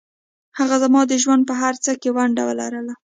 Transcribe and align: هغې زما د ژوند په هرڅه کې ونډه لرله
هغې 0.57 0.77
زما 0.83 1.01
د 1.07 1.13
ژوند 1.23 1.41
په 1.49 1.53
هرڅه 1.61 1.91
کې 2.01 2.09
ونډه 2.15 2.43
لرله 2.59 2.93